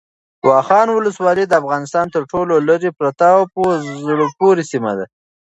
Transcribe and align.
واخان 0.49 0.87
ولسوالۍ 0.91 1.45
د 1.47 1.53
افغانستان 1.61 2.05
تر 2.15 2.21
ټولو 2.31 2.53
لیرې 2.67 2.91
پرته 2.99 3.27
او 3.35 3.41
په 3.53 3.61
زړه 4.07 4.25
پورې 4.37 4.63
سیمه 4.71 4.91
ده. 4.97 5.05